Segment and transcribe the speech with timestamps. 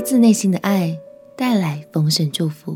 [0.00, 0.98] 发自内心的爱
[1.36, 2.74] 带来丰盛祝福。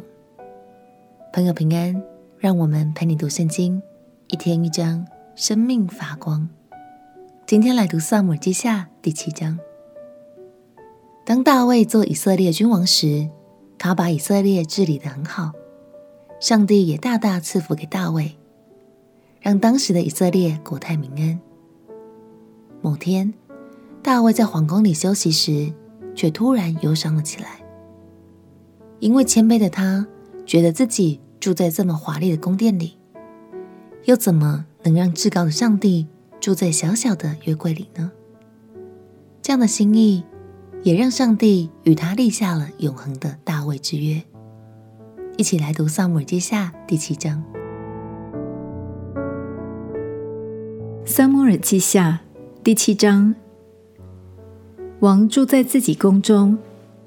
[1.32, 2.04] 朋友平安，
[2.36, 3.80] 让我们陪你读圣经，
[4.28, 6.46] 一天一章，生命发光。
[7.46, 9.58] 今天来读撒母耳记下第七章。
[11.24, 13.30] 当大卫做以色列君王时，
[13.78, 15.52] 他把以色列治理得很好，
[16.40, 18.36] 上帝也大大赐福给大卫，
[19.40, 21.40] 让当时的以色列国泰民安。
[22.82, 23.32] 某天，
[24.02, 25.72] 大卫在皇宫里休息时，
[26.14, 27.60] 却突然忧伤了起来，
[29.00, 30.06] 因为谦卑的他
[30.46, 32.96] 觉得自己住在这么华丽的宫殿里，
[34.04, 36.06] 又怎么能让至高的上帝
[36.40, 38.12] 住在小小的约柜里呢？
[39.42, 40.24] 这样的心意
[40.82, 44.22] 也让上帝与他立下了永恒的大卫之约。
[45.36, 47.42] 一起来读《撒母耳记下》第七章，
[51.06, 52.20] 《撒母耳记下》
[52.62, 53.34] 第七章。
[55.00, 56.56] 王住在自己宫中，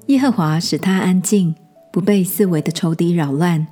[0.08, 1.56] 耶和华使他安静，
[1.92, 3.66] 不被四围的仇敌扰乱。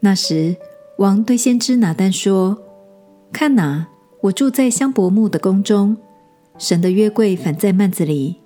[0.00, 0.56] 那时，
[0.98, 2.58] 王对先知拿单说
[3.30, 3.86] ：“看哪，
[4.22, 5.96] 我住在香柏木的宫中，
[6.58, 8.36] 神的约柜反在幔子里。”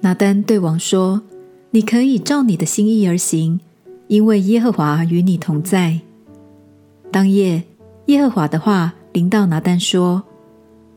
[0.00, 1.22] 拿单对王说
[1.70, 3.60] ：“你可以照你的心意而行，
[4.08, 6.00] 因为耶和华与你同在。”
[7.12, 7.62] 当夜，
[8.06, 10.24] 耶和华的话临到拿单说：“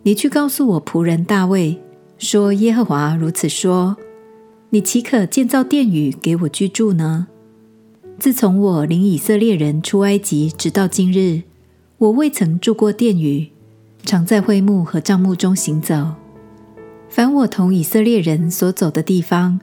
[0.03, 1.79] 你去告诉我仆人大卫。”
[2.23, 3.97] 说：“耶和华如此说：
[4.69, 7.27] 你岂可建造殿宇给我居住呢？
[8.17, 11.43] 自从我领以色列人出埃及，直到今日，
[11.97, 13.49] 我未曾住过殿宇，
[14.03, 16.13] 常在会幕和帐幕中行走。
[17.09, 19.59] 凡我同以色列人所走的地方，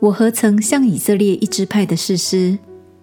[0.00, 2.58] 我何曾向以色列一支派的士师，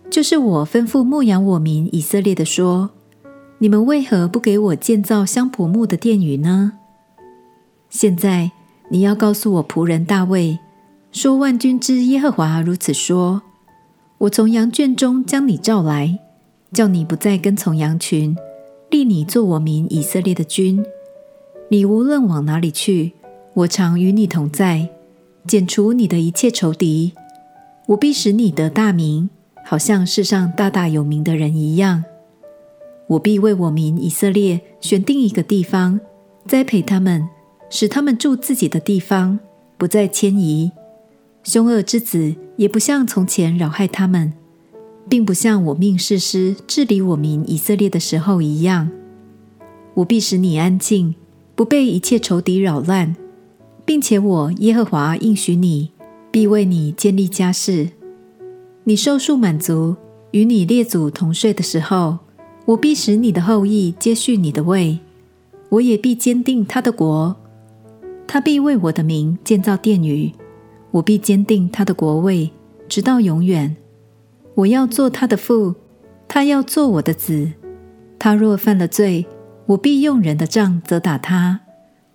[0.10, 2.90] 就是我吩咐牧养我民以色列的说：
[3.60, 6.74] 你们为何不给我建造香柏木的殿宇呢？
[7.90, 8.52] 现在。”
[8.96, 10.58] 你要告诉我仆人大卫
[11.12, 13.42] 说：“万军之耶和华如此说：
[14.20, 16.18] 我从羊圈中将你召来，
[16.72, 18.38] 叫你不再跟从羊群，
[18.90, 20.82] 立你做我民以色列的君。
[21.68, 23.12] 你无论往哪里去，
[23.54, 24.88] 我常与你同在，
[25.46, 27.12] 剪除你的一切仇敌。
[27.88, 29.30] 我必使你得大名，
[29.66, 32.06] 好像世上大大有名的人一样。
[33.08, 36.00] 我必为我民以色列选定一个地方，
[36.48, 37.28] 栽培他们。”
[37.70, 39.40] 使他们住自己的地方，
[39.78, 40.72] 不再迁移。
[41.44, 44.34] 凶恶之子也不像从前扰害他们，
[45.08, 48.90] 并不像我命士师治理我民以色列的时候一样。
[49.96, 51.16] 我必使你安静，
[51.56, 53.16] 不被一切仇敌扰乱，
[53.86, 55.92] 并且我耶和华应许你，
[56.32, 57.90] 必为你建立家室。
[58.86, 59.96] 你受数满足，
[60.32, 62.20] 与你列祖同睡的时候，
[62.66, 65.00] 我必使你的后裔接续你的位，
[65.70, 67.36] 我也必坚定他的国。
[68.28, 70.32] 他必为我的名建造殿宇，
[70.92, 72.52] 我必坚定他的国位，
[72.88, 73.76] 直到永远。
[74.56, 75.76] 我要做他的父，
[76.28, 77.52] 他要做我的子。
[78.18, 79.26] 他若犯了罪，
[79.68, 81.62] 我必用人的杖责打他，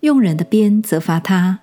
[0.00, 1.60] 用人的鞭责罚他。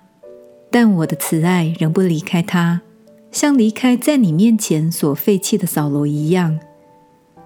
[0.70, 2.82] 但我的慈爱仍不离开他，
[3.30, 6.58] 像离开在你面前所废弃的扫罗一样。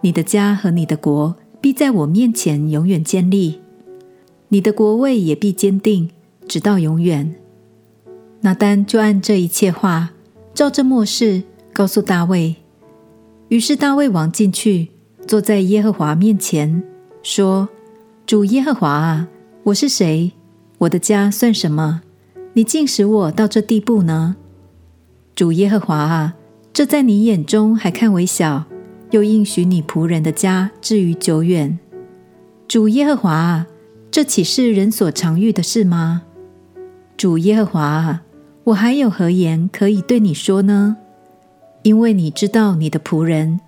[0.03, 3.61] 你的家和你的国必在我面前永远建立，
[4.49, 6.11] 你的国位也必坚定。
[6.49, 7.35] 直到永远。
[8.41, 10.11] 拿单就按这一切话，
[10.53, 11.43] 照着末世
[11.73, 12.57] 告诉大卫。
[13.49, 14.89] 于是大卫王进去，
[15.27, 16.83] 坐在耶和华面前，
[17.23, 17.69] 说
[18.27, 19.29] ：“主耶和华啊，
[19.65, 20.33] 我是谁？
[20.79, 22.03] 我的家算什么？
[22.55, 24.37] 你竟使我到这地步呢？
[25.37, 26.35] 主耶和华啊，
[26.73, 28.65] 这在你眼中还看为小，
[29.11, 31.79] 又应许你仆人的家至于久远。
[32.67, 33.67] 主耶和华啊，
[34.11, 36.23] 这岂是人所常遇的事吗？”
[37.17, 38.23] 主耶和华啊，
[38.65, 40.97] 我还有何言可以对你说呢？
[41.83, 43.61] 因为你知道你的仆人，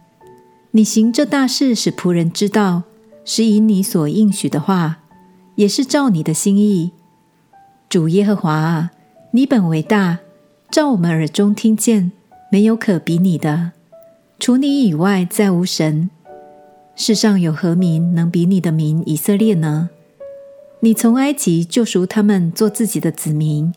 [0.72, 2.83] 你行这大事，使仆人知道，
[3.25, 4.99] 是以你所应许的话，
[5.56, 6.93] 也是照你的心意。
[7.88, 8.91] 主耶和华啊，
[9.33, 10.18] 你本为大，
[10.71, 12.10] 照我们耳中听见，
[12.51, 13.72] 没有可比拟的。
[14.41, 16.10] 除你以外，再无神。
[16.97, 19.91] 世上有何民能比你的民以色列呢？
[20.84, 23.72] 你从埃及救赎他们做自己的子民，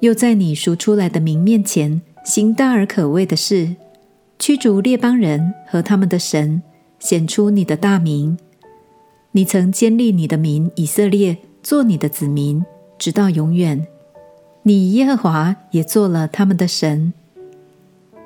[0.00, 3.76] 又在你赎出来的民面前行大而可畏的事，
[4.40, 6.60] 驱逐列邦人和他们的神，
[6.98, 8.36] 显出你的大名。
[9.30, 12.64] 你曾坚立你的民以色列做你的子民，
[12.98, 13.86] 直到永远。
[14.64, 17.12] 你耶和华也做了他们的神。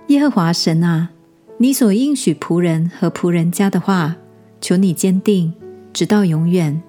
[0.07, 1.11] 耶和华神啊，
[1.59, 4.17] 你所应许仆人和仆人家的话，
[4.62, 5.53] 求你坚定，
[5.93, 6.83] 直到永远。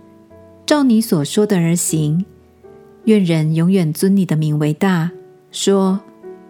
[0.67, 2.25] 照你所说的而行，
[3.05, 5.11] 愿人永远尊你的名为大，
[5.49, 6.01] 说：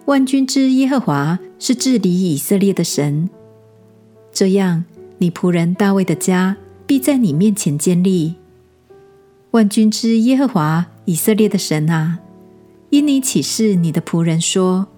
[0.06, 3.30] 万军之耶和华是治理以色列的神。
[4.32, 4.84] 这样，
[5.18, 8.34] 你仆人大卫的家必在你面前建立。
[9.52, 12.18] 万军之耶和华以色列的神啊，
[12.90, 14.88] 因你启示你的仆人说：“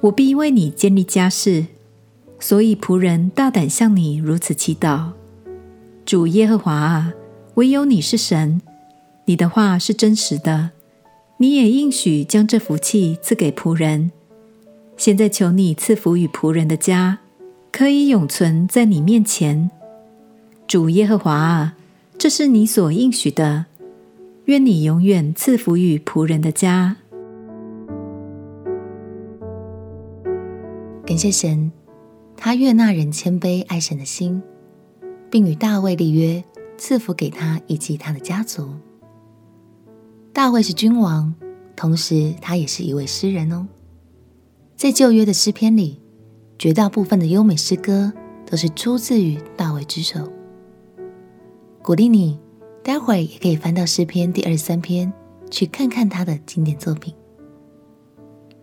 [0.00, 1.66] 我必为你建立家室。”
[2.40, 5.10] 所以仆人大胆向你如此祈祷：
[6.06, 7.12] 主耶和华啊，
[7.54, 8.60] 唯有你是神，
[9.26, 10.70] 你的话是真实的，
[11.36, 14.10] 你也应许将这福气赐给仆人。
[14.96, 17.20] 现在求你赐福与仆人的家，
[17.70, 19.70] 可以永存在你面前。
[20.66, 21.76] 主耶和华啊，
[22.18, 23.66] 这是你所应许的，
[24.46, 26.96] 愿你永远赐福与仆人的家。
[31.06, 31.70] 感谢神。
[32.36, 34.42] 他悦纳人谦卑爱神的心，
[35.30, 36.42] 并与大卫立约，
[36.86, 38.68] 赐福给他以及他的家族。
[40.34, 41.34] 大卫是君王，
[41.74, 43.66] 同时他也是一位诗人哦。
[44.76, 45.98] 在旧约的诗篇里，
[46.58, 48.12] 绝大部分的优美诗歌
[48.44, 50.30] 都是出自于大卫之手。
[51.82, 52.38] 鼓励你，
[52.82, 55.10] 待会也可以翻到诗篇第二十三篇，
[55.50, 57.14] 去看看他的经典作品。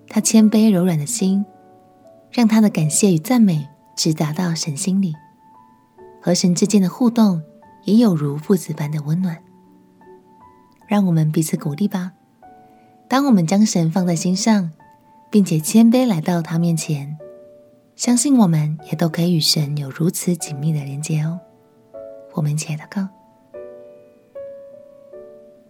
[0.08, 1.44] 他谦卑柔软的心。
[2.32, 5.16] 让他的感谢与赞美直达到神心里，
[6.22, 7.42] 和神之间的互动
[7.84, 9.38] 也有如父子般的温暖。
[10.88, 12.12] 让我们彼此鼓励吧。
[13.08, 14.72] 当我们将神放在心上，
[15.30, 17.18] 并且谦卑来到他面前，
[17.96, 21.40] 相信我们也都可以与神有如此紧密的连接哦。
[22.34, 23.08] 我们一起来祷告。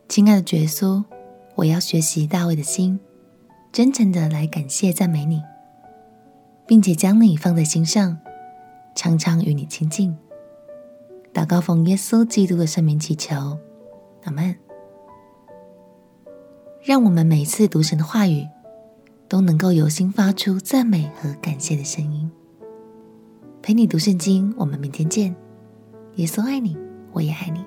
[0.08, 1.04] 亲爱的主耶稣，
[1.56, 3.00] 我要学习大卫的心，
[3.72, 5.42] 真诚的来感谢赞美你。
[6.68, 8.18] 并且将你放在心上，
[8.96, 10.18] 常常与你亲近。
[11.34, 13.58] 祷告奉耶稣基督的圣名祈求，
[14.24, 14.56] 阿门。
[16.84, 18.48] 让我们每次读神的话语，
[19.30, 22.30] 都能够由心发出赞美和感谢的声音。
[23.62, 25.36] 陪你读圣经，我们明天见。
[26.16, 26.76] 耶稣爱你，
[27.14, 27.64] 我也爱你。